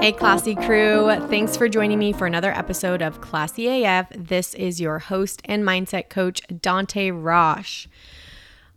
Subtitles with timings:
[0.00, 1.10] Hey, Classy crew.
[1.28, 4.06] Thanks for joining me for another episode of Classy AF.
[4.14, 7.88] This is your host and mindset coach, Dante Rosh.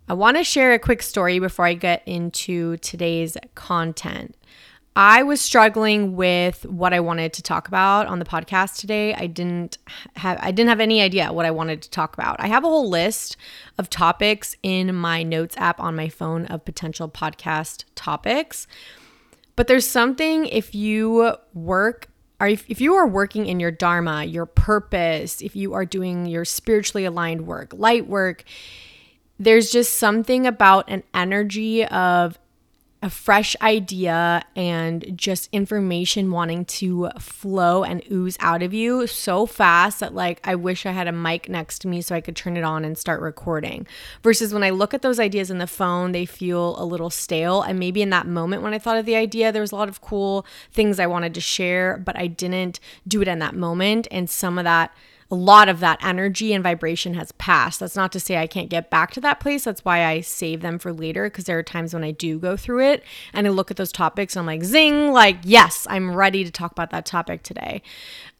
[0.09, 4.35] I want to share a quick story before I get into today's content.
[4.95, 9.13] I was struggling with what I wanted to talk about on the podcast today.
[9.13, 9.77] I didn't
[10.15, 12.39] have I didn't have any idea what I wanted to talk about.
[12.39, 13.37] I have a whole list
[13.77, 18.65] of topics in my notes app on my phone of potential podcast topics.
[19.55, 22.07] But there's something if you work
[22.39, 26.25] or if, if you are working in your dharma, your purpose, if you are doing
[26.25, 28.43] your spiritually aligned work, light work,
[29.37, 32.39] there's just something about an energy of
[33.03, 39.47] a fresh idea and just information wanting to flow and ooze out of you so
[39.47, 42.35] fast that like I wish I had a mic next to me so I could
[42.35, 43.87] turn it on and start recording.
[44.21, 47.63] Versus when I look at those ideas in the phone, they feel a little stale
[47.63, 49.89] and maybe in that moment when I thought of the idea there was a lot
[49.89, 54.07] of cool things I wanted to share, but I didn't do it in that moment
[54.11, 54.93] and some of that
[55.31, 57.79] a lot of that energy and vibration has passed.
[57.79, 59.63] That's not to say I can't get back to that place.
[59.63, 62.57] That's why I save them for later because there are times when I do go
[62.57, 66.13] through it and I look at those topics and I'm like, zing, like, yes, I'm
[66.13, 67.81] ready to talk about that topic today.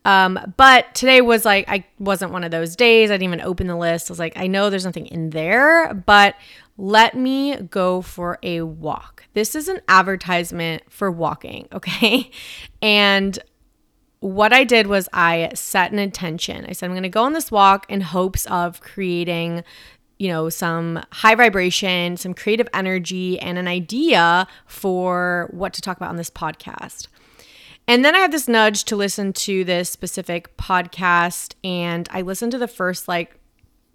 [0.04, 3.10] Um, but today was like, I wasn't one of those days.
[3.10, 4.10] I didn't even open the list.
[4.10, 6.36] I was like, I know there's nothing in there, but
[6.78, 9.26] let me go for a walk.
[9.34, 12.32] This is an advertisement for walking, okay?
[12.82, 13.38] And
[14.22, 16.66] what I did was I set an intention.
[16.70, 19.64] I said, I'm going to go on this walk in hopes of creating,
[20.20, 25.98] you know, some high vibration, some creative energy, and an idea for what to talk
[25.98, 27.08] about on this podcast.
[27.88, 32.52] And then I had this nudge to listen to this specific podcast, and I listened
[32.52, 33.36] to the first like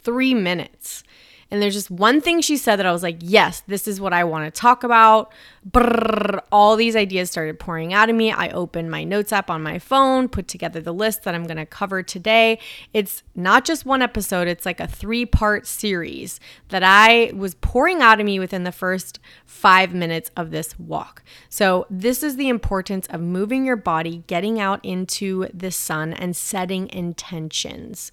[0.03, 1.05] three minutes.
[1.51, 4.13] And there's just one thing she said that I was like, yes, this is what
[4.13, 5.33] I want to talk about.
[5.69, 8.33] Brrr, all these ideas started pouring out of me.
[8.33, 11.57] I opened my notes app on my phone, put together the list that I'm going
[11.57, 12.59] to cover today.
[12.93, 16.41] It's not just one episode, it's like a three part series
[16.71, 21.23] that I was pouring out of me within the first five minutes of this walk.
[21.49, 26.35] So, this is the importance of moving your body, getting out into the sun, and
[26.37, 28.11] setting intentions.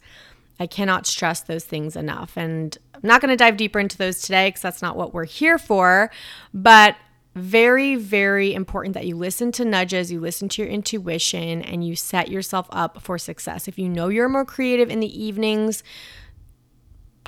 [0.59, 2.37] I cannot stress those things enough.
[2.37, 5.57] And not going to dive deeper into those today because that's not what we're here
[5.57, 6.09] for.
[6.53, 6.95] But
[7.35, 11.95] very, very important that you listen to nudges, you listen to your intuition, and you
[11.95, 13.67] set yourself up for success.
[13.67, 15.83] If you know you're more creative in the evenings,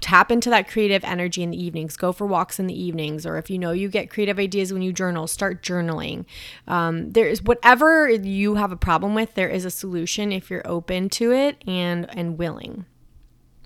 [0.02, 3.38] tap into that creative energy in the evenings go for walks in the evenings or
[3.38, 6.26] if you know you get creative ideas when you journal start journaling
[6.68, 10.68] um, there is whatever you have a problem with there is a solution if you're
[10.68, 12.86] open to it and and willing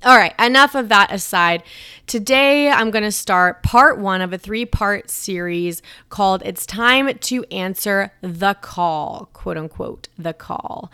[0.04, 1.64] all right, enough of that aside.
[2.08, 7.18] Today, I'm going to start part one of a three part series called It's Time
[7.18, 10.90] to Answer the Call, quote unquote, the call.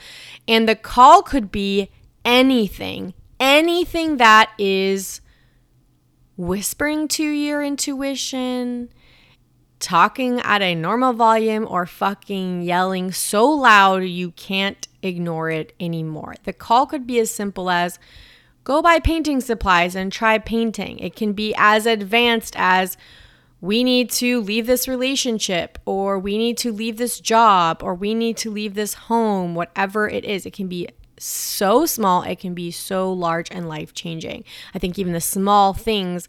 [0.48, 1.92] And the call could be
[2.24, 5.22] anything, anything that is
[6.36, 8.90] whispering to your intuition,
[9.80, 16.34] talking at a normal volume, or fucking yelling so loud you can't ignore it anymore.
[16.44, 18.00] The call could be as simple as,
[18.66, 20.98] Go buy painting supplies and try painting.
[20.98, 22.98] It can be as advanced as
[23.62, 28.16] we need to leave this relationship, or we need to leave this job, or we
[28.16, 30.48] need to leave this home, whatever it is.
[30.48, 30.90] It can be
[31.20, 34.44] so small, it can be so large and life changing.
[34.74, 36.28] I think even the small things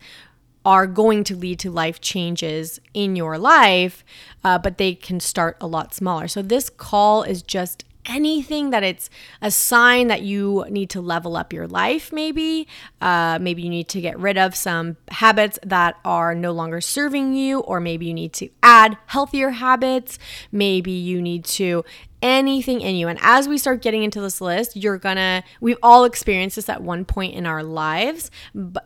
[0.62, 4.04] are going to lead to life changes in your life,
[4.44, 6.28] uh, but they can start a lot smaller.
[6.28, 9.10] So, this call is just anything that it's
[9.42, 12.66] a sign that you need to level up your life, maybe.
[13.00, 17.34] Uh, maybe you need to get rid of some habits that are no longer serving
[17.34, 20.18] you, or maybe you need to add healthier habits.
[20.50, 21.84] Maybe you need to
[22.22, 23.08] anything in you.
[23.08, 26.82] And as we start getting into this list, you're gonna, we've all experienced this at
[26.82, 28.30] one point in our lives.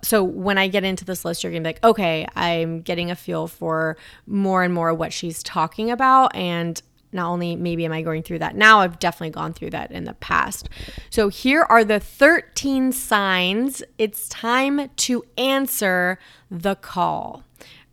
[0.03, 3.17] So when I get into this list, you're gonna be like, okay, I'm getting a
[3.17, 6.35] feel for more and more what she's talking about.
[6.35, 9.91] And not only maybe am I going through that now, I've definitely gone through that
[9.91, 10.69] in the past.
[11.11, 16.19] So here are the 13 signs it's time to answer
[16.51, 17.45] the call.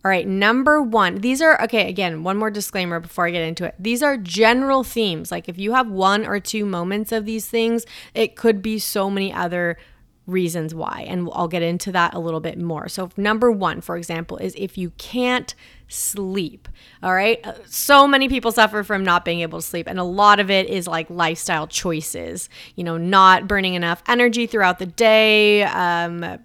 [0.04, 1.88] All right, number one, these are okay.
[1.88, 3.74] Again, one more disclaimer before I get into it.
[3.80, 5.32] These are general themes.
[5.32, 9.10] Like if you have one or two moments of these things, it could be so
[9.10, 9.76] many other
[10.28, 11.04] reasons why.
[11.08, 12.88] And I'll get into that a little bit more.
[12.88, 15.54] So, number one, for example, is if you can't
[15.88, 16.68] sleep.
[17.02, 17.44] All right.
[17.44, 19.86] Uh, so many people suffer from not being able to sleep.
[19.88, 24.46] And a lot of it is like lifestyle choices, you know, not burning enough energy
[24.46, 26.38] throughout the day, um,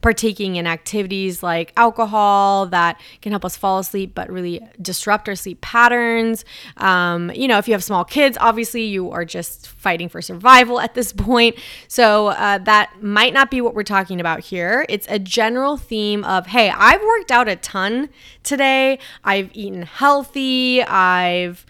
[0.00, 5.34] partaking in activities like alcohol that can help us fall asleep but really disrupt our
[5.34, 6.44] sleep patterns.
[6.76, 10.80] Um, you know, if you have small kids, obviously you are just fighting for survival
[10.80, 11.56] at this point.
[11.88, 14.86] So uh, that might not be what we're talking about here.
[14.88, 18.08] It's a general theme of, hey, I've worked out a ton
[18.42, 21.64] today, I've eaten healthy, I've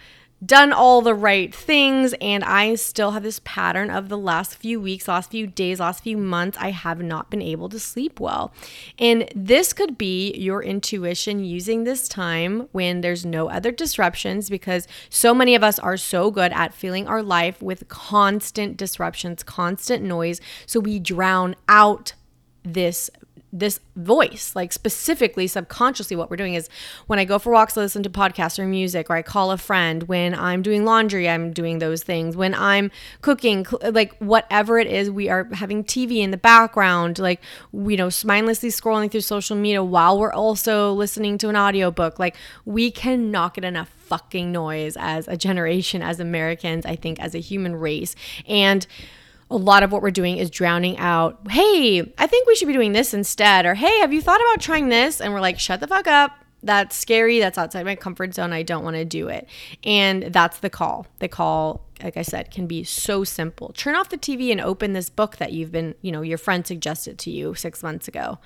[0.45, 4.81] done all the right things and I still have this pattern of the last few
[4.81, 8.53] weeks, last few days, last few months I have not been able to sleep well.
[8.99, 14.89] And this could be your intuition using this time when there's no other disruptions because
[15.09, 20.03] so many of us are so good at filling our life with constant disruptions, constant
[20.03, 22.15] noise, so we drown out
[22.65, 23.11] this
[23.53, 26.69] this voice like specifically subconsciously what we're doing is
[27.07, 29.59] when i go for walks I listen to podcasts or music or i call a
[29.59, 32.91] friend when i'm doing laundry i'm doing those things when i'm
[33.21, 37.41] cooking like whatever it is we are having tv in the background like
[37.73, 42.19] you know mindlessly scrolling through social media while we're also listening to an audiobook.
[42.19, 47.35] Like we cannot get enough fucking noise as a generation as americans i think as
[47.35, 48.15] a human race.
[48.47, 48.87] And
[49.53, 52.73] a lot of what we're doing is drowning out, hey, I think we should be
[52.73, 53.67] doing this instead.
[53.67, 55.21] Or, hey, have you thought about trying this?
[55.21, 56.33] And we're like, shut the fuck up.
[56.63, 57.39] That's scary.
[57.39, 58.53] That's outside my comfort zone.
[58.53, 59.49] I don't want to do it.
[59.85, 61.07] And that's the call.
[61.19, 63.73] The call, like I said, can be so simple.
[63.77, 66.67] Turn off the TV and open this book that you've been, you know, your friend
[66.67, 68.39] suggested to you six months ago.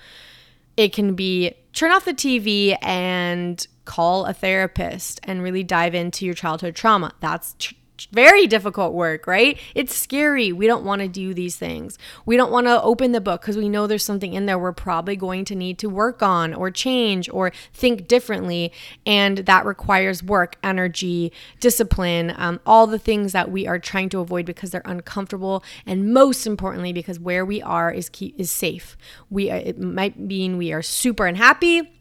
[0.75, 6.25] It can be turn off the TV and call a therapist and really dive into
[6.25, 7.13] your childhood trauma.
[7.19, 7.73] That's tr-
[8.05, 9.59] very difficult work, right?
[9.75, 10.51] It's scary.
[10.51, 11.97] We don't want to do these things.
[12.25, 14.71] We don't want to open the book because we know there's something in there we're
[14.71, 18.71] probably going to need to work on or change or think differently.
[19.05, 24.19] And that requires work, energy, discipline, um, all the things that we are trying to
[24.19, 25.63] avoid because they're uncomfortable.
[25.85, 28.97] And most importantly, because where we are is, keep, is safe.
[29.29, 31.96] We, it might mean we are super unhappy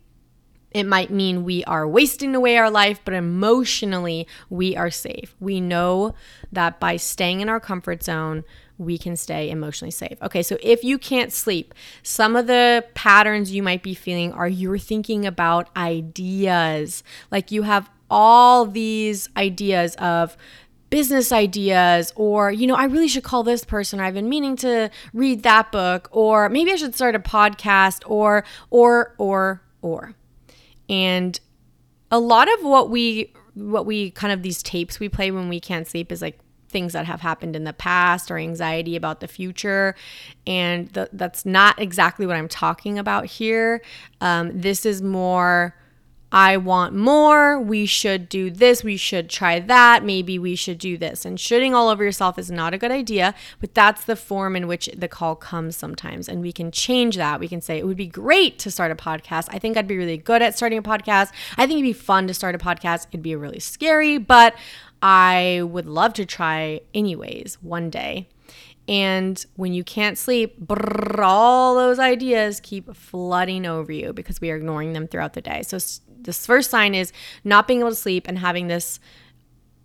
[0.76, 5.34] it might mean we are wasting away our life, but emotionally, we are safe.
[5.40, 6.14] We know
[6.52, 8.44] that by staying in our comfort zone,
[8.78, 10.20] we can stay emotionally safe.
[10.22, 14.48] Okay, so if you can't sleep, some of the patterns you might be feeling are
[14.48, 17.02] you're thinking about ideas.
[17.30, 20.36] Like you have all these ideas of
[20.90, 24.88] business ideas or you know I really should call this person I've been meaning to
[25.12, 30.14] read that book or maybe I should start a podcast or or or or
[30.88, 31.38] and
[32.10, 35.58] a lot of what we what we kind of these tapes we play when we
[35.58, 36.38] can't sleep is like
[36.68, 39.94] things that have happened in the past or anxiety about the future.
[40.46, 43.82] And th- that's not exactly what I'm talking about here.
[44.20, 45.74] Um, this is more
[46.32, 47.58] I want more.
[47.58, 48.82] We should do this.
[48.82, 50.04] We should try that.
[50.04, 51.24] Maybe we should do this.
[51.24, 54.66] And shooting all over yourself is not a good idea, but that's the form in
[54.66, 56.28] which the call comes sometimes.
[56.28, 57.38] And we can change that.
[57.38, 59.48] We can say, it would be great to start a podcast.
[59.50, 61.30] I think I'd be really good at starting a podcast.
[61.52, 63.06] I think it'd be fun to start a podcast.
[63.08, 64.56] It'd be really scary, but
[65.00, 68.28] I would love to try anyways one day.
[68.88, 74.50] And when you can't sleep, brrr, all those ideas keep flooding over you because we
[74.50, 75.62] are ignoring them throughout the day.
[75.62, 75.78] So
[76.26, 77.12] this first sign is
[77.44, 79.00] not being able to sleep and having this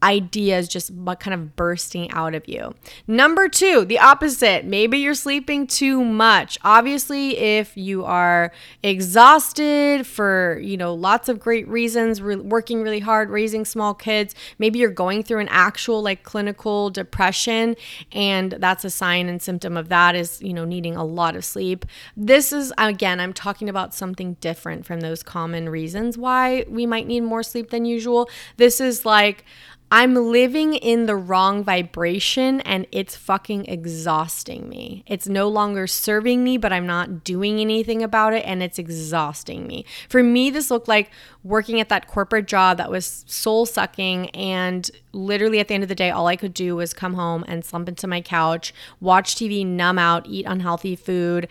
[0.04, 2.74] ideas just kind of bursting out of you.
[3.08, 4.66] Number two, the opposite.
[4.66, 6.58] Maybe you're sleeping too much.
[6.64, 8.52] Obviously, if you are
[8.84, 14.34] exhausted for, you know, lots of great reasons, re- working really hard, raising small kids,
[14.58, 17.76] maybe you're going through an actual like clinical depression
[18.12, 21.46] and that's a sign and symptom of that is, you know, needing a lot of
[21.46, 21.86] sleep.
[22.18, 27.08] This is again, I'm talking about something different from those common reasons why we might
[27.08, 28.30] need more sleep than usual.
[28.58, 29.46] This is like
[29.94, 35.04] I'm living in the wrong vibration and it's fucking exhausting me.
[35.06, 39.68] It's no longer serving me, but I'm not doing anything about it and it's exhausting
[39.68, 39.84] me.
[40.08, 41.12] For me, this looked like
[41.44, 45.90] working at that corporate job that was soul sucking and literally at the end of
[45.90, 49.36] the day all I could do was come home and slump into my couch, watch
[49.36, 51.50] TV, numb out, eat unhealthy food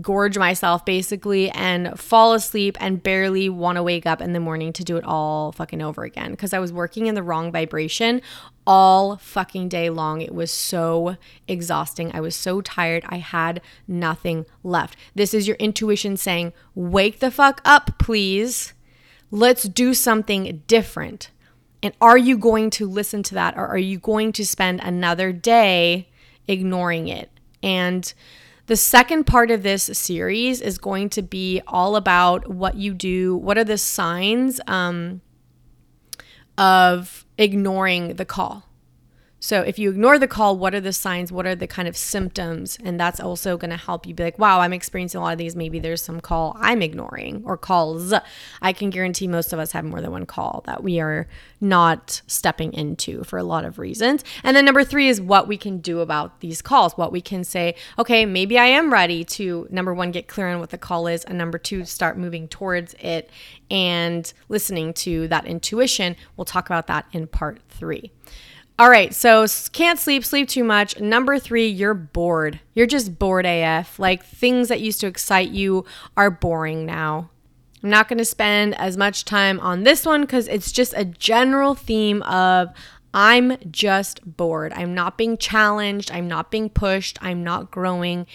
[0.00, 4.72] gorge myself basically and fall asleep and barely want to wake up in the morning
[4.72, 8.22] to do it all fucking over again because I was working in the wrong vibration
[8.66, 10.20] all fucking day long.
[10.20, 11.16] It was so
[11.48, 12.12] exhausting.
[12.14, 13.04] I was so tired.
[13.08, 14.96] I had nothing left.
[15.14, 18.72] This is your intuition saying, wake the fuck up, please.
[19.30, 21.30] Let's do something different.
[21.82, 25.32] And are you going to listen to that or are you going to spend another
[25.32, 26.08] day
[26.46, 27.30] ignoring it?
[27.62, 28.12] And
[28.70, 33.34] the second part of this series is going to be all about what you do.
[33.34, 35.22] What are the signs um,
[36.56, 38.69] of ignoring the call?
[39.42, 41.32] So if you ignore the call, what are the signs?
[41.32, 42.78] What are the kind of symptoms?
[42.84, 45.38] And that's also going to help you be like, wow, I'm experiencing a lot of
[45.38, 45.56] these.
[45.56, 48.12] Maybe there's some call I'm ignoring or calls.
[48.60, 51.26] I can guarantee most of us have more than one call that we are
[51.58, 54.24] not stepping into for a lot of reasons.
[54.44, 56.98] And then number three is what we can do about these calls.
[56.98, 60.60] What we can say, okay, maybe I am ready to, number one, get clear on
[60.60, 61.24] what the call is.
[61.24, 63.30] And number two, start moving towards it
[63.70, 66.16] and listening to that intuition.
[66.36, 68.12] We'll talk about that in part three.
[68.80, 69.44] All right, so
[69.74, 70.98] can't sleep, sleep too much.
[70.98, 72.60] Number three, you're bored.
[72.72, 73.98] You're just bored AF.
[73.98, 75.84] Like things that used to excite you
[76.16, 77.28] are boring now.
[77.82, 81.04] I'm not going to spend as much time on this one because it's just a
[81.04, 82.70] general theme of
[83.12, 84.72] I'm just bored.
[84.72, 86.10] I'm not being challenged.
[86.10, 87.18] I'm not being pushed.
[87.20, 88.26] I'm not growing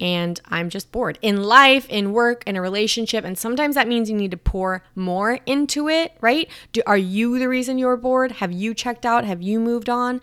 [0.00, 3.24] and I'm just bored in life, in work, in a relationship.
[3.24, 6.48] And sometimes that means you need to pour more into it, right?
[6.72, 8.32] Do, are you the reason you're bored?
[8.32, 9.24] Have you checked out?
[9.24, 10.20] Have you moved on?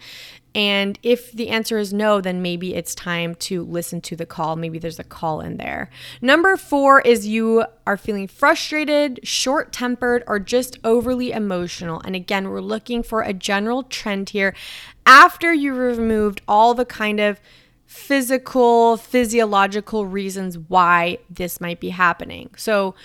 [0.54, 4.58] And if the answer is no, then maybe it's time to listen to the call.
[4.58, 5.90] Maybe there's a call in there.
[6.22, 12.01] Number four is you are feeling frustrated, short tempered, or just overly emotional.
[12.04, 14.54] And again, we're looking for a general trend here
[15.06, 17.40] after you removed all the kind of
[17.91, 22.50] physical, physiological reasons why this might be happening.
[22.55, 22.95] So,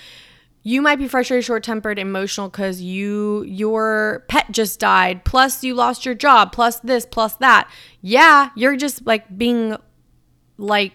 [0.63, 6.05] you might be frustrated, short-tempered, emotional cuz you your pet just died, plus you lost
[6.05, 7.69] your job, plus this, plus that.
[8.01, 9.75] Yeah, you're just like being
[10.57, 10.93] like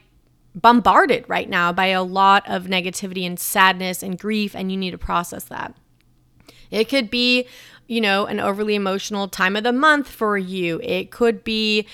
[0.54, 4.92] bombarded right now by a lot of negativity and sadness and grief and you need
[4.92, 5.76] to process that.
[6.70, 7.46] It could be
[7.92, 10.80] you know, an overly emotional time of the month for you.
[10.82, 11.87] It could be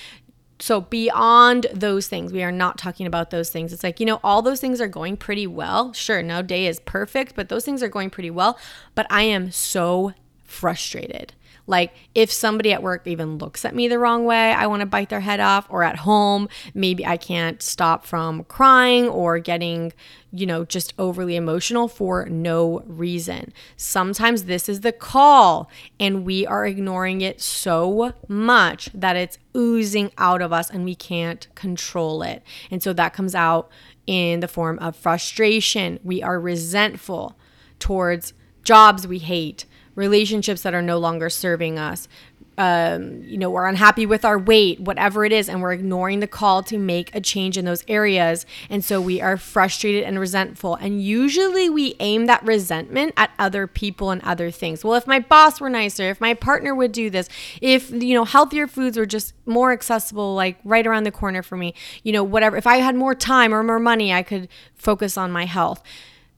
[0.61, 3.73] so beyond those things we are not talking about those things.
[3.73, 5.93] It's like you know all those things are going pretty well.
[5.93, 8.59] Sure no day is perfect but those things are going pretty well.
[8.95, 10.13] But i am so
[10.45, 11.33] frustrated
[11.69, 14.87] like if somebody at work even looks at me the wrong way, I want to
[14.87, 19.93] bite their head off or at home, maybe I can't stop from crying or getting,
[20.33, 23.53] you know, just overly emotional for no reason.
[23.77, 25.71] Sometimes this is the call
[26.01, 30.95] and we are ignoring it so much that it's oozing out of us and we
[30.95, 32.43] can't control it.
[32.71, 33.71] And so that comes out
[34.07, 36.01] in the form of frustration.
[36.03, 37.39] We are resentful
[37.79, 38.33] towards
[38.65, 39.67] jobs we hate,
[39.99, 42.09] relationships that are no longer serving us.
[42.57, 46.27] Um, you know, we're unhappy with our weight, whatever it is, and we're ignoring the
[46.27, 48.47] call to make a change in those areas.
[48.69, 50.75] And so we are frustrated and resentful.
[50.77, 54.83] And usually we aim that resentment at other people and other things.
[54.83, 57.29] Well, if my boss were nicer, if my partner would do this,
[57.61, 61.57] if, you know, healthier foods were just more accessible, like right around the corner for
[61.57, 65.17] me, you know, whatever, if I had more time or more money, I could focus
[65.17, 65.83] on my health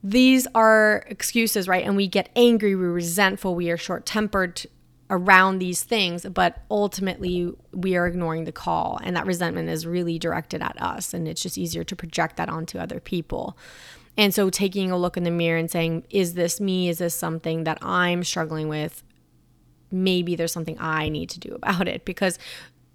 [0.02, 1.84] these are excuses, right?
[1.84, 4.66] And we get angry, we're resentful, we are short tempered
[5.10, 8.98] around these things, but ultimately we are ignoring the call.
[9.02, 11.12] And that resentment is really directed at us.
[11.12, 13.58] And it's just easier to project that onto other people.
[14.16, 16.88] And so taking a look in the mirror and saying, is this me?
[16.88, 19.02] Is this something that I'm struggling with?
[19.90, 22.38] Maybe there's something I need to do about it because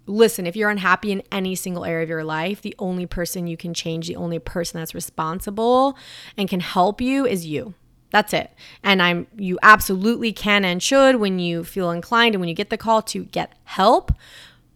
[0.06, 3.56] listen, if you're unhappy in any single area of your life, the only person you
[3.56, 5.96] can change, the only person that's responsible
[6.36, 7.74] and can help you is you.
[8.10, 8.50] That's it.
[8.82, 12.70] And I'm you absolutely can and should when you feel inclined and when you get
[12.70, 14.12] the call to get help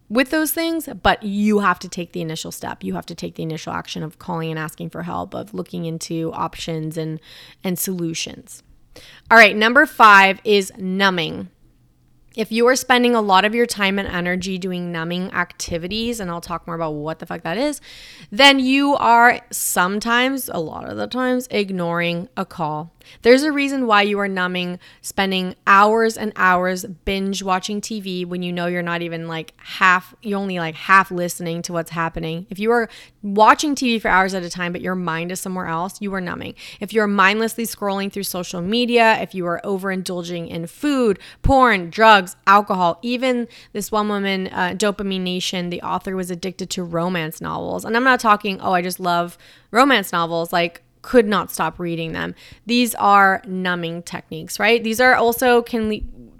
[0.08, 2.82] with those things, but you have to take the initial step.
[2.82, 5.84] You have to take the initial action of calling and asking for help, of looking
[5.84, 7.20] into options and
[7.62, 8.62] and solutions.
[9.30, 11.48] All right, number 5 is numbing.
[12.36, 16.30] If you are spending a lot of your time and energy doing numbing activities, and
[16.30, 17.80] I'll talk more about what the fuck that is,
[18.30, 22.92] then you are sometimes, a lot of the times, ignoring a call.
[23.22, 28.42] There's a reason why you are numbing, spending hours and hours binge watching TV when
[28.42, 32.46] you know you're not even like half, you're only like half listening to what's happening.
[32.50, 32.88] If you are
[33.22, 36.20] watching TV for hours at a time, but your mind is somewhere else, you are
[36.20, 36.54] numbing.
[36.78, 42.19] If you're mindlessly scrolling through social media, if you are overindulging in food, porn, drugs,
[42.46, 47.84] alcohol, even this one woman, uh, Dopamine Nation, the author was addicted to romance novels.
[47.84, 49.38] And I'm not talking, oh, I just love
[49.70, 50.52] romance novels.
[50.52, 52.34] Like, could not stop reading them.
[52.66, 54.82] These are numbing techniques, right?
[54.84, 55.88] These are also can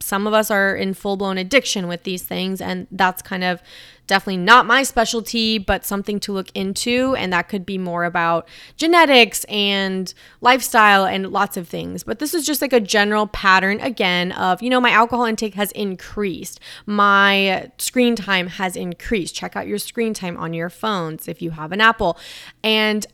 [0.00, 3.62] some of us are in full blown addiction with these things and that's kind of
[4.10, 8.48] definitely not my specialty, but something to look into and that could be more about
[8.76, 12.02] genetics and lifestyle and lots of things.
[12.02, 15.54] But this is just like a general pattern again of, you know, my alcohol intake
[15.54, 16.58] has increased.
[16.86, 19.36] My screen time has increased.
[19.36, 22.18] Check out your screen time on your phones if you have an Apple.
[22.64, 23.06] And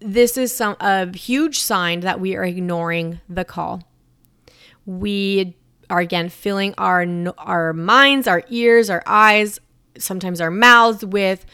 [0.00, 3.84] this is some a huge sign that we are ignoring the call.
[4.84, 5.56] We
[5.88, 7.06] are again filling our
[7.38, 9.58] our minds, our ears, our eyes,
[9.98, 11.46] sometimes our mouths with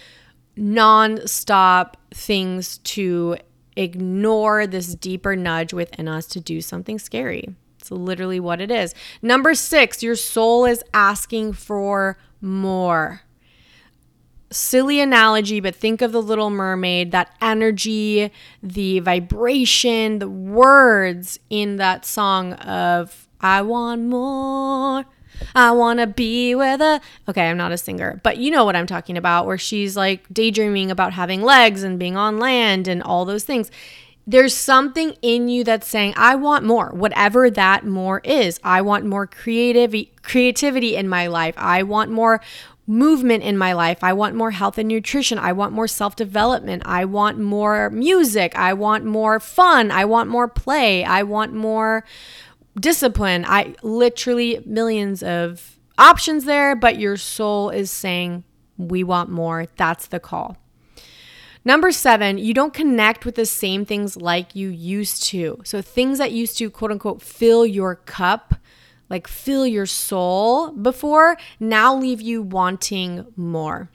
[0.57, 3.37] non-stop things to
[3.77, 7.55] ignore this deeper nudge within us to do something scary.
[7.79, 8.95] It's literally what it is.
[9.23, 13.23] Number six, your soul is asking for more.
[14.51, 18.31] Silly analogy, but think of the little mermaid, that energy,
[18.63, 25.05] the vibration, the words in that song of, I want more.
[25.55, 27.01] I want to be with a.
[27.29, 30.33] Okay, I'm not a singer, but you know what I'm talking about, where she's like
[30.33, 33.71] daydreaming about having legs and being on land and all those things.
[34.25, 38.61] There's something in you that's saying, I want more, whatever that more is.
[38.63, 41.57] I want more creative creativity in my life.
[41.59, 42.41] I want more
[42.87, 44.03] movement in my life.
[44.03, 45.39] I want more health and nutrition.
[45.39, 46.83] I want more self development.
[46.85, 48.57] I want more music.
[48.57, 49.91] I want more fun.
[49.91, 51.05] I want more play.
[51.05, 52.05] I want more
[52.79, 53.45] discipline.
[53.47, 58.45] I literally millions of options there, but your soul is saying,
[58.79, 59.67] we want more.
[59.77, 60.57] That's the call.
[61.65, 65.61] Number seven, you don't connect with the same things like you used to.
[65.65, 68.55] So, things that used to quote unquote fill your cup,
[69.09, 73.91] like fill your soul before, now leave you wanting more.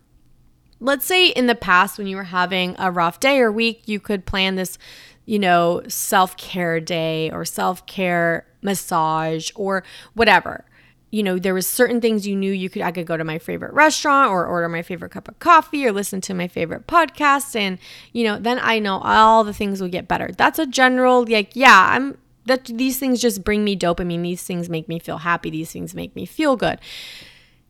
[0.79, 3.99] Let's say in the past, when you were having a rough day or week, you
[3.99, 4.77] could plan this,
[5.25, 9.83] you know, self care day or self care massage or
[10.13, 10.65] whatever.
[11.09, 13.39] You know there was certain things you knew you could i could go to my
[13.39, 17.55] favorite restaurant or order my favorite cup of coffee or listen to my favorite podcast.
[17.55, 17.79] And
[18.11, 20.29] you know then i know all the things will get better.
[20.37, 24.23] That's a general like yeah i'm that these things just bring me dopamine.
[24.23, 25.49] These things make me feel happy.
[25.49, 26.79] These things make me feel good.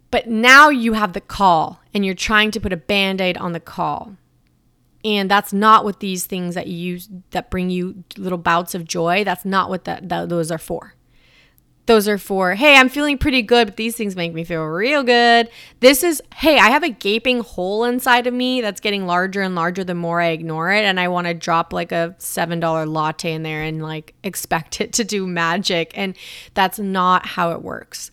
[0.09, 3.59] But now you have the call and you're trying to put a band-aid on the
[3.59, 4.15] call
[5.07, 8.85] and that's not what these things that you use that bring you little bouts of
[8.85, 10.93] joy that's not what that, that those are for
[11.87, 15.03] those are for, hey, I'm feeling pretty good, but these things make me feel real
[15.03, 15.49] good.
[15.79, 19.55] This is, hey, I have a gaping hole inside of me that's getting larger and
[19.55, 20.83] larger the more I ignore it.
[20.83, 24.93] And I want to drop like a $7 latte in there and like expect it
[24.93, 25.91] to do magic.
[25.95, 26.15] And
[26.53, 28.11] that's not how it works.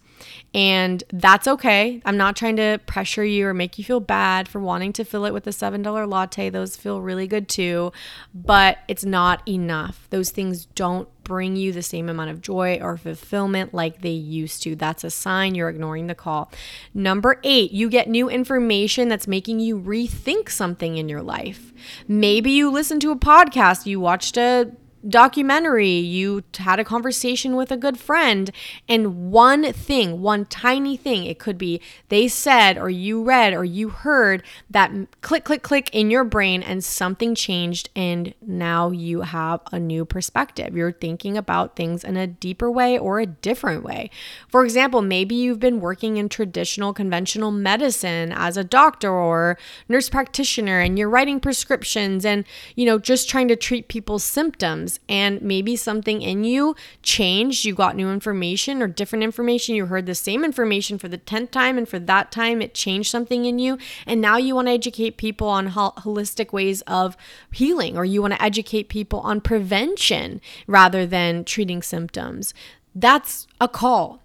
[0.55, 2.01] And that's okay.
[2.05, 5.25] I'm not trying to pressure you or make you feel bad for wanting to fill
[5.25, 6.49] it with a $7 latte.
[6.49, 7.93] Those feel really good too,
[8.33, 10.07] but it's not enough.
[10.11, 14.63] Those things don't bring you the same amount of joy or fulfillment like they used
[14.63, 14.77] to.
[14.77, 16.53] That's a sign you're ignoring the call.
[16.93, 21.73] Number eight, you get new information that's making you rethink something in your life.
[22.07, 24.71] Maybe you listen to a podcast, you watched a
[25.09, 28.51] documentary, you had a conversation with a good friend,
[28.89, 33.65] and one thing, one tiny thing, it could be they said, or you read, or
[33.65, 34.91] you heard that
[35.21, 40.05] click, click, click in your brain, and something changed, and now you have a new
[40.05, 40.77] perspective.
[40.77, 44.11] You're thinking about things in a deeper way or a different way.
[44.49, 50.09] For example, maybe you've been working in traditional, conventional medicine as a doctor or nurse
[50.09, 55.41] practitioner, and you're writing prescriptions and, you know, just trying to treat people's symptoms and
[55.43, 57.65] maybe something in you changed.
[57.65, 59.75] You got new information or different information.
[59.75, 63.11] You heard the same information for the 10th time, and for that time, it changed
[63.11, 63.79] something in you.
[64.07, 67.17] And now you want to educate people on holistic ways of
[67.53, 72.55] healing, or you want to educate people on prevention rather than treating symptoms.
[72.95, 74.24] That's a call.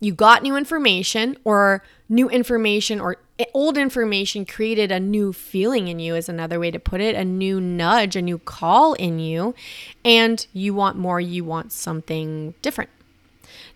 [0.00, 3.16] You got new information, or new information, or
[3.52, 7.24] old information created a new feeling in you, is another way to put it, a
[7.24, 9.54] new nudge, a new call in you,
[10.04, 12.90] and you want more, you want something different.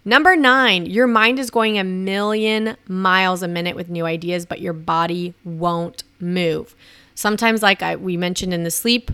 [0.04, 4.60] Number nine, your mind is going a million miles a minute with new ideas, but
[4.60, 6.74] your body won't move.
[7.14, 9.10] Sometimes, like I, we mentioned in the sleep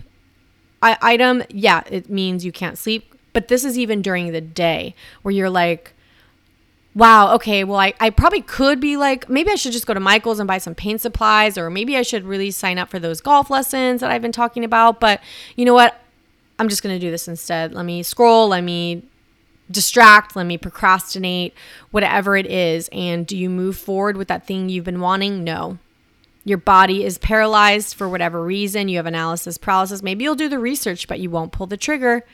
[0.81, 5.33] item, yeah, it means you can't sleep, but this is even during the day where
[5.33, 5.93] you're like,
[6.95, 9.99] wow, okay, well, I, I probably could be like, maybe I should just go to
[9.99, 13.21] Michael's and buy some paint supplies, or maybe I should really sign up for those
[13.21, 14.99] golf lessons that I've been talking about.
[14.99, 15.21] But
[15.55, 16.01] you know what?
[16.57, 17.73] I'm just going to do this instead.
[17.73, 19.03] Let me scroll, let me
[19.71, 21.53] distract, let me procrastinate,
[21.91, 22.89] whatever it is.
[22.91, 25.43] And do you move forward with that thing you've been wanting?
[25.43, 25.77] No.
[26.43, 28.89] Your body is paralyzed for whatever reason.
[28.89, 30.01] You have analysis paralysis.
[30.01, 32.25] Maybe you'll do the research, but you won't pull the trigger.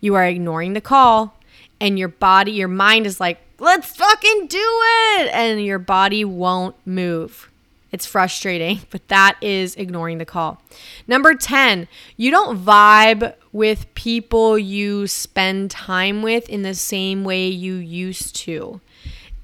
[0.00, 1.38] You are ignoring the call.
[1.80, 4.80] And your body, your mind is like, let's fucking do
[5.18, 5.30] it.
[5.32, 7.48] And your body won't move.
[7.92, 10.60] It's frustrating, but that is ignoring the call.
[11.06, 17.48] Number 10, you don't vibe with people you spend time with in the same way
[17.48, 18.80] you used to.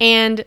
[0.01, 0.45] And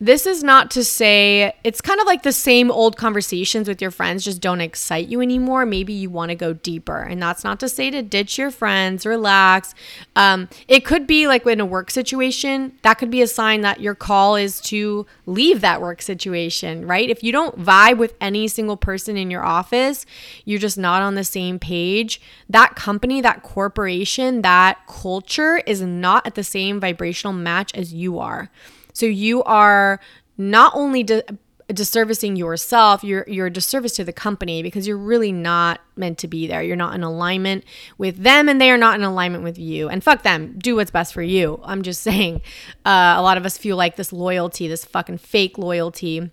[0.00, 3.92] this is not to say it's kind of like the same old conversations with your
[3.92, 5.64] friends just don't excite you anymore.
[5.64, 7.00] Maybe you want to go deeper.
[7.00, 9.72] And that's not to say to ditch your friends, relax.
[10.16, 13.80] Um, it could be like in a work situation, that could be a sign that
[13.80, 17.08] your call is to leave that work situation, right?
[17.08, 20.04] If you don't vibe with any single person in your office,
[20.44, 22.20] you're just not on the same page.
[22.50, 28.18] That company, that corporation, that culture is not at the same vibrational match as you
[28.18, 28.50] are.
[28.94, 30.00] So you are
[30.38, 31.22] not only di-
[31.68, 36.28] disservicing yourself, you're you're a disservice to the company because you're really not meant to
[36.28, 36.62] be there.
[36.62, 37.64] You're not in alignment
[37.98, 39.88] with them, and they are not in alignment with you.
[39.88, 40.54] And fuck them.
[40.58, 41.60] Do what's best for you.
[41.64, 42.40] I'm just saying.
[42.86, 46.30] Uh, a lot of us feel like this loyalty, this fucking fake loyalty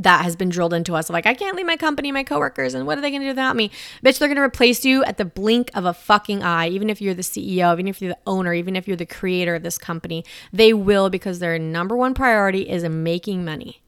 [0.00, 2.86] that has been drilled into us like I can't leave my company, my coworkers, and
[2.86, 3.70] what are they going to do without me?
[4.04, 6.68] Bitch, they're going to replace you at the blink of a fucking eye.
[6.68, 9.54] Even if you're the CEO, even if you're the owner, even if you're the creator
[9.54, 13.82] of this company, they will because their number one priority is making money.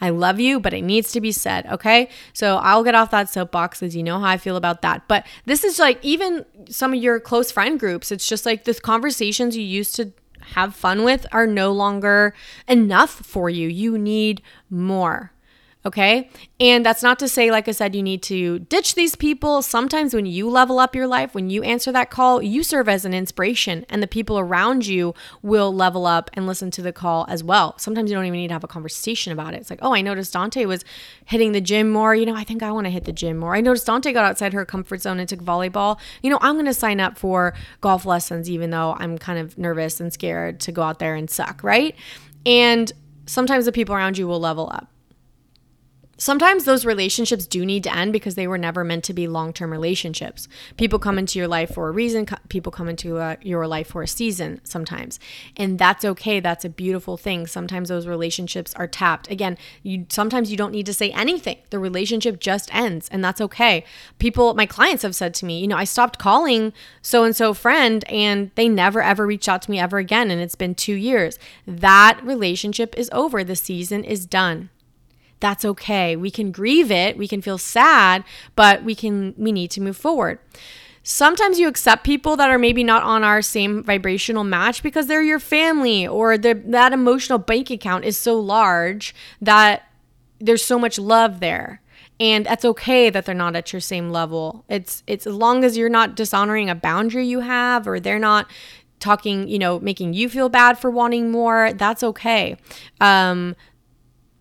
[0.00, 2.10] I love you, but it needs to be said, okay?
[2.34, 5.08] So I'll get off that soapbox because you know how I feel about that.
[5.08, 8.74] But this is like even some of your close friend groups, it's just like the
[8.74, 10.12] conversations you used to
[10.54, 12.34] have fun with are no longer
[12.68, 13.68] enough for you.
[13.68, 15.32] You need more.
[15.86, 16.28] Okay.
[16.58, 19.62] And that's not to say, like I said, you need to ditch these people.
[19.62, 23.04] Sometimes when you level up your life, when you answer that call, you serve as
[23.04, 27.24] an inspiration, and the people around you will level up and listen to the call
[27.28, 27.78] as well.
[27.78, 29.58] Sometimes you don't even need to have a conversation about it.
[29.58, 30.84] It's like, oh, I noticed Dante was
[31.24, 32.16] hitting the gym more.
[32.16, 33.54] You know, I think I want to hit the gym more.
[33.54, 36.00] I noticed Dante got outside her comfort zone and took volleyball.
[36.20, 39.56] You know, I'm going to sign up for golf lessons, even though I'm kind of
[39.56, 41.94] nervous and scared to go out there and suck, right?
[42.44, 42.92] And
[43.26, 44.90] sometimes the people around you will level up.
[46.18, 49.52] Sometimes those relationships do need to end because they were never meant to be long
[49.52, 50.48] term relationships.
[50.78, 54.02] People come into your life for a reason, people come into uh, your life for
[54.02, 55.20] a season sometimes.
[55.56, 56.40] And that's okay.
[56.40, 57.46] That's a beautiful thing.
[57.46, 59.30] Sometimes those relationships are tapped.
[59.30, 61.58] Again, you sometimes you don't need to say anything.
[61.68, 63.84] The relationship just ends and that's okay.
[64.18, 67.52] People my clients have said to me, you know, I stopped calling so and so
[67.52, 70.94] friend and they never ever reached out to me ever again and it's been 2
[70.94, 71.38] years.
[71.66, 73.44] That relationship is over.
[73.44, 74.70] The season is done
[75.40, 76.16] that's okay.
[76.16, 79.96] We can grieve it, we can feel sad, but we can we need to move
[79.96, 80.38] forward.
[81.02, 85.22] Sometimes you accept people that are maybe not on our same vibrational match because they're
[85.22, 89.88] your family or that emotional bank account is so large that
[90.40, 91.80] there's so much love there
[92.18, 95.76] and that's okay that they're not at your same level it's it's as long as
[95.76, 98.50] you're not dishonoring a boundary you have or they're not
[98.98, 102.56] talking you know making you feel bad for wanting more that's okay
[103.00, 103.54] um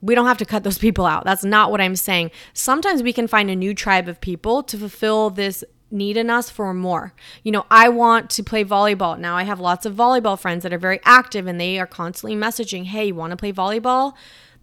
[0.05, 1.25] we don't have to cut those people out.
[1.25, 2.29] That's not what I'm saying.
[2.53, 6.49] Sometimes we can find a new tribe of people to fulfill this need in us
[6.49, 7.13] for more.
[7.43, 9.17] You know, I want to play volleyball.
[9.17, 12.35] Now I have lots of volleyball friends that are very active and they are constantly
[12.37, 14.13] messaging, "Hey, you want to play volleyball?"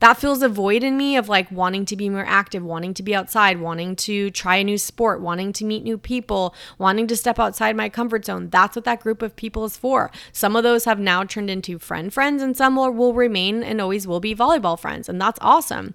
[0.02, 3.04] That fills a void in me of like wanting to be more active, wanting to
[3.04, 7.14] be outside, wanting to try a new sport, wanting to meet new people, wanting to
[7.14, 8.50] step outside my comfort zone.
[8.50, 10.10] That's what that group of people is for.
[10.32, 13.80] Some of those have now turned into friend friends, and some will, will remain and
[13.80, 15.08] always will be volleyball friends.
[15.08, 15.94] And that's awesome.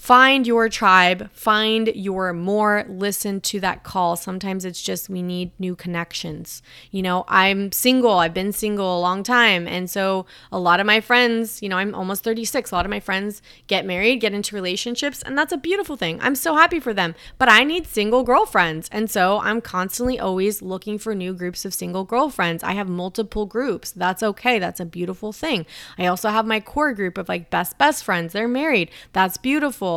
[0.00, 4.16] Find your tribe, find your more, listen to that call.
[4.16, 6.62] Sometimes it's just we need new connections.
[6.90, 9.68] You know, I'm single, I've been single a long time.
[9.68, 12.90] And so a lot of my friends, you know, I'm almost 36, a lot of
[12.90, 16.18] my friends get married, get into relationships, and that's a beautiful thing.
[16.22, 17.14] I'm so happy for them.
[17.36, 18.88] But I need single girlfriends.
[18.90, 22.64] And so I'm constantly always looking for new groups of single girlfriends.
[22.64, 23.92] I have multiple groups.
[23.92, 24.58] That's okay.
[24.58, 25.66] That's a beautiful thing.
[25.98, 28.32] I also have my core group of like best, best friends.
[28.32, 28.90] They're married.
[29.12, 29.89] That's beautiful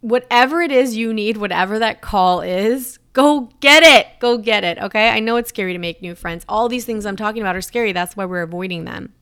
[0.00, 4.06] Whatever it is you need, whatever that call is, go get it.
[4.18, 4.78] Go get it.
[4.78, 5.10] Okay.
[5.10, 6.44] I know it's scary to make new friends.
[6.48, 7.92] All these things I'm talking about are scary.
[7.92, 9.12] That's why we're avoiding them.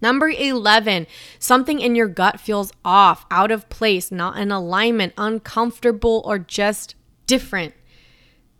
[0.00, 1.06] Number 11,
[1.40, 6.94] something in your gut feels off, out of place, not in alignment, uncomfortable, or just
[7.26, 7.74] different.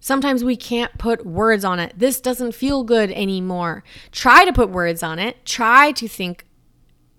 [0.01, 1.92] Sometimes we can't put words on it.
[1.96, 3.85] This doesn't feel good anymore.
[4.11, 5.44] Try to put words on it.
[5.44, 6.44] Try to think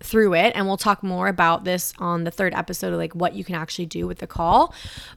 [0.02, 3.34] through it and we'll talk more about this on the third episode of like what
[3.34, 4.74] you can actually do with the call.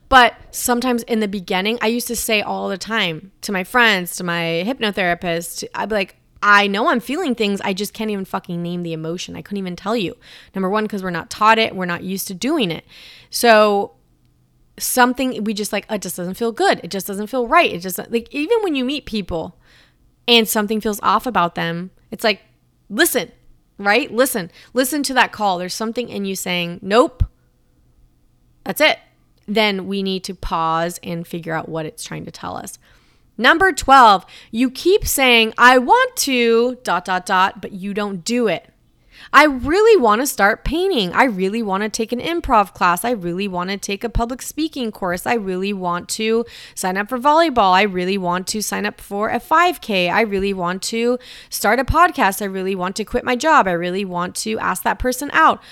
[0.08, 4.16] But sometimes in the beginning i used to say all the time to my friends
[4.16, 8.24] to my hypnotherapist i'd be like i know i'm feeling things i just can't even
[8.24, 10.16] fucking name the emotion i couldn't even tell you.
[10.54, 12.84] Number one because we're not taught it we're not used to doing it.
[13.30, 13.94] So
[14.78, 17.78] something we just like it just doesn't feel good it just doesn't feel right it
[17.78, 19.56] just like even when you meet people
[20.26, 22.40] and something feels off about them it's like
[22.90, 23.30] listen
[23.78, 24.12] right?
[24.12, 25.58] Listen, listen to that call.
[25.58, 27.24] There's something in you saying, nope,
[28.64, 28.98] that's it.
[29.46, 32.78] Then we need to pause and figure out what it's trying to tell us.
[33.36, 38.46] Number 12, you keep saying, I want to, dot, dot, dot, but you don't do
[38.46, 38.70] it.
[39.32, 41.12] I really want to start painting.
[41.12, 43.04] I really want to take an improv class.
[43.04, 45.26] I really want to take a public speaking course.
[45.26, 47.72] I really want to sign up for volleyball.
[47.72, 50.10] I really want to sign up for a 5K.
[50.10, 51.18] I really want to
[51.50, 52.42] start a podcast.
[52.42, 53.66] I really want to quit my job.
[53.66, 55.62] I really want to ask that person out.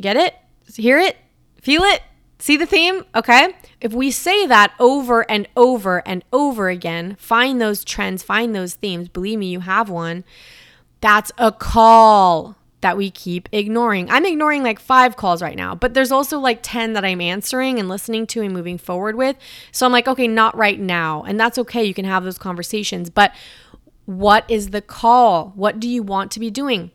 [0.00, 0.34] Get it?
[0.76, 1.16] Hear it?
[1.60, 2.02] Feel it?
[2.38, 3.04] See the theme?
[3.14, 3.54] Okay.
[3.82, 8.74] If we say that over and over and over again, find those trends, find those
[8.74, 9.08] themes.
[9.08, 10.24] Believe me, you have one
[11.00, 14.10] that's a call that we keep ignoring.
[14.10, 17.78] I'm ignoring like five calls right now, but there's also like 10 that I'm answering
[17.78, 19.36] and listening to and moving forward with.
[19.70, 21.22] So I'm like, okay, not right now.
[21.22, 21.84] And that's okay.
[21.84, 23.10] You can have those conversations.
[23.10, 23.34] But
[24.06, 25.52] what is the call?
[25.54, 26.90] What do you want to be doing?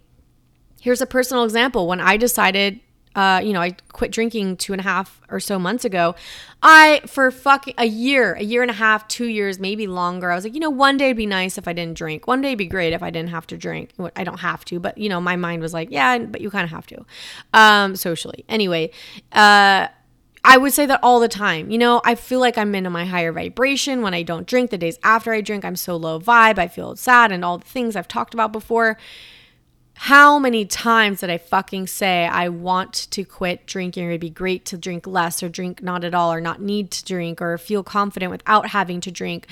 [0.82, 1.88] Here's a personal example.
[1.88, 2.80] When I decided
[3.16, 6.16] uh, you know, I quit drinking two and a half or so months ago.
[6.62, 10.36] I, for fucking a year, a year and a half, two years, maybe longer, I
[10.36, 12.28] was like, you know, one day it'd be nice if I didn't drink.
[12.28, 13.92] One day it'd be great if I didn't have to drink.
[14.16, 16.66] I don't have to, but, you know, my mind was like, yeah, but you kind
[16.66, 17.06] of have to
[17.54, 18.44] um, socially.
[18.50, 18.92] Anyway,
[19.32, 19.88] uh,
[20.48, 21.72] I would say that all the time.
[21.72, 24.70] You know, I feel like I'm in my higher vibration when I don't drink.
[24.70, 26.60] The days after I drink, I'm so low vibe.
[26.60, 28.98] I feel sad and all the things I've talked about before.
[29.98, 34.30] How many times did I fucking say I want to quit drinking or it'd be
[34.30, 37.58] great to drink less or drink not at all or not need to drink or
[37.58, 39.48] feel confident without having to drink?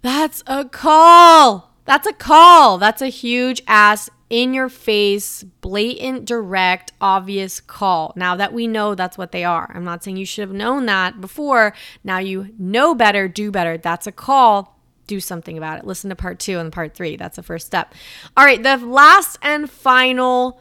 [0.00, 1.70] That's a call.
[1.84, 2.78] That's a call.
[2.78, 8.12] That's a huge ass in your face, blatant, direct, obvious call.
[8.16, 10.86] Now that we know that's what they are, I'm not saying you should have known
[10.86, 11.74] that before.
[12.02, 13.76] Now you know better, do better.
[13.76, 14.73] That's a call
[15.06, 15.86] do something about it.
[15.86, 17.16] Listen to part two and part three.
[17.16, 17.94] That's the first step.
[18.36, 20.60] All right, the last and final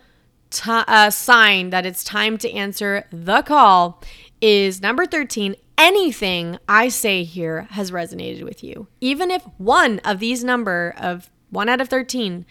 [0.49, 4.01] t- uh, sign that it's time to answer the call
[4.41, 5.55] is number 13.
[5.77, 8.87] Anything I say here has resonated with you.
[9.01, 12.45] Even if one of these number of one out of 13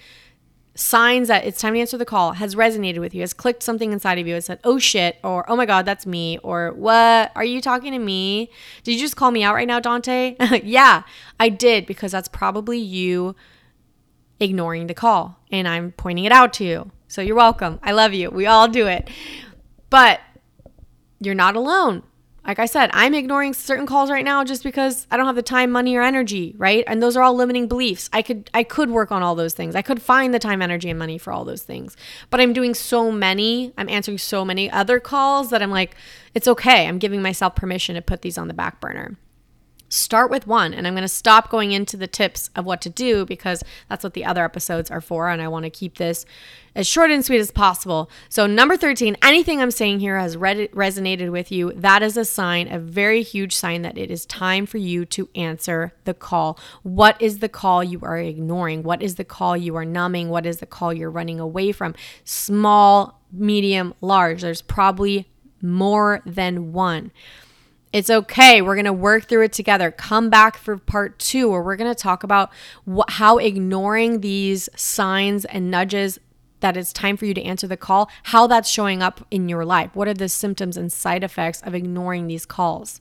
[0.75, 3.93] signs that it's time to answer the call has resonated with you, has clicked something
[3.93, 7.31] inside of you, has said, oh shit, or oh my God, that's me, or what?
[7.35, 8.51] Are you talking to me?
[8.83, 10.37] Did you just call me out right now, Dante?
[10.65, 11.03] yeah,
[11.39, 13.37] I did, because that's probably you
[14.41, 16.91] ignoring the call and I'm pointing it out to you.
[17.07, 17.79] So you're welcome.
[17.83, 18.31] I love you.
[18.31, 19.09] We all do it.
[19.91, 20.21] But
[21.21, 22.03] you're not alone
[22.47, 25.43] like I said, I'm ignoring certain calls right now just because I don't have the
[25.43, 26.85] time, money, or energy, right?
[26.87, 28.11] And those are all limiting beliefs.
[28.13, 29.77] I could I could work on all those things.
[29.77, 31.97] I could find the time, energy, and money for all those things.
[32.31, 35.95] But I'm doing so many, I'm answering so many other calls that I'm like,
[36.35, 36.89] it's okay.
[36.89, 39.17] I'm giving myself permission to put these on the back burner
[39.93, 42.89] start with one and i'm going to stop going into the tips of what to
[42.89, 46.25] do because that's what the other episodes are for and i want to keep this
[46.75, 48.11] as short and sweet as possible.
[48.29, 51.73] So number 13 anything i'm saying here has read- resonated with you.
[51.75, 55.29] That is a sign a very huge sign that it is time for you to
[55.35, 56.59] answer the call.
[56.83, 58.83] What is the call you are ignoring?
[58.83, 60.29] What is the call you are numbing?
[60.29, 61.95] What is the call you're running away from?
[62.25, 64.43] Small medium large.
[64.43, 65.29] There's probably
[65.61, 67.13] more than one
[67.93, 68.63] it's okay.
[68.63, 69.91] We're going to work through it together.
[69.91, 72.51] Come back for part two, where we're going to talk about
[72.89, 76.19] wh- how ignoring these signs and nudges
[76.61, 79.65] that it's time for you to answer the call, how that's showing up in your
[79.65, 79.91] life.
[79.95, 83.01] What are the symptoms and side effects of ignoring these calls?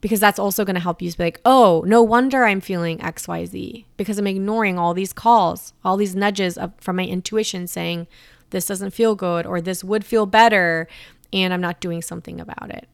[0.00, 3.84] Because that's also going to help you be like, oh, no wonder I'm feeling XYZ
[3.98, 8.06] because I'm ignoring all these calls, all these nudges of, from my intuition saying,
[8.48, 10.88] this doesn't feel good or this would feel better,
[11.32, 12.88] and I'm not doing something about it.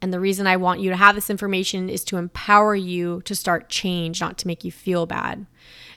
[0.00, 3.34] And the reason I want you to have this information is to empower you to
[3.34, 5.46] start change, not to make you feel bad.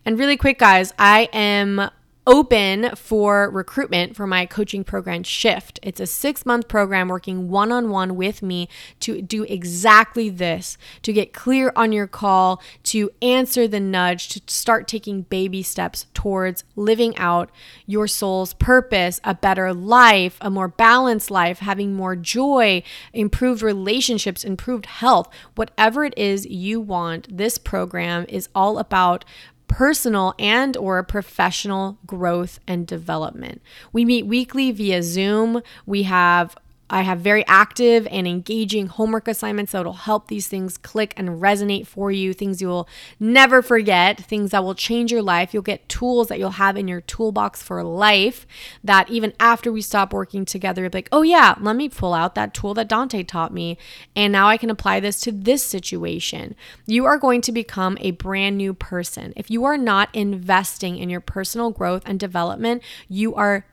[0.05, 1.89] And really quick, guys, I am
[2.27, 5.79] open for recruitment for my coaching program Shift.
[5.81, 10.77] It's a six month program working one on one with me to do exactly this
[11.01, 16.05] to get clear on your call, to answer the nudge, to start taking baby steps
[16.13, 17.49] towards living out
[17.87, 24.43] your soul's purpose, a better life, a more balanced life, having more joy, improved relationships,
[24.43, 25.27] improved health.
[25.55, 29.25] Whatever it is you want, this program is all about
[29.71, 33.61] personal and or professional growth and development.
[33.93, 35.61] We meet weekly via Zoom.
[35.85, 36.55] We have
[36.91, 41.41] I have very active and engaging homework assignments that will help these things click and
[41.41, 45.53] resonate for you, things you will never forget, things that will change your life.
[45.53, 48.45] You'll get tools that you'll have in your toolbox for life
[48.83, 52.13] that even after we stop working together, you'll be like, oh yeah, let me pull
[52.13, 53.77] out that tool that Dante taught me.
[54.13, 56.55] And now I can apply this to this situation.
[56.85, 59.31] You are going to become a brand new person.
[59.37, 63.65] If you are not investing in your personal growth and development, you are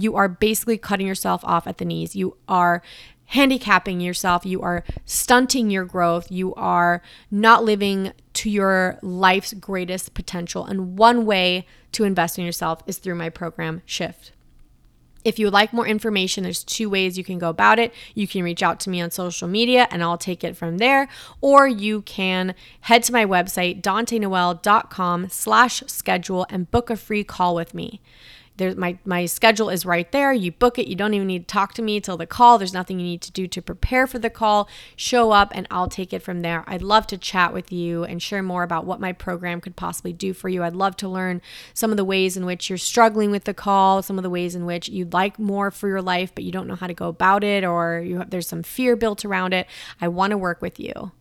[0.00, 2.14] you are basically cutting yourself off at the knees.
[2.14, 2.82] You are
[3.26, 4.46] handicapping yourself.
[4.46, 6.30] You are stunting your growth.
[6.30, 10.64] You are not living to your life's greatest potential.
[10.64, 14.32] And one way to invest in yourself is through my program, Shift.
[15.24, 17.92] If you would like more information, there's two ways you can go about it.
[18.14, 21.08] You can reach out to me on social media and I'll take it from there,
[21.40, 27.56] or you can head to my website, dantenoel.com slash schedule and book a free call
[27.56, 28.00] with me.
[28.56, 30.32] There's my my schedule is right there.
[30.32, 30.88] You book it.
[30.88, 32.58] You don't even need to talk to me till the call.
[32.58, 34.68] There's nothing you need to do to prepare for the call.
[34.96, 36.64] Show up and I'll take it from there.
[36.66, 40.12] I'd love to chat with you and share more about what my program could possibly
[40.12, 40.62] do for you.
[40.62, 41.42] I'd love to learn
[41.74, 44.54] some of the ways in which you're struggling with the call, some of the ways
[44.54, 47.08] in which you'd like more for your life but you don't know how to go
[47.08, 49.66] about it or you have, there's some fear built around it.
[50.00, 51.12] I want to work with you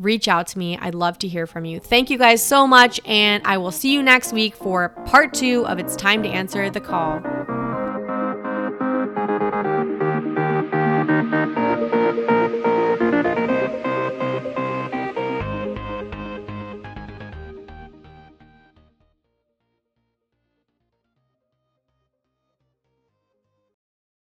[0.00, 0.76] reach out to me.
[0.78, 1.78] I'd love to hear from you.
[1.78, 5.66] Thank you guys so much, and I will see you next week for part two
[5.66, 7.22] of It's Time to Answer the Call.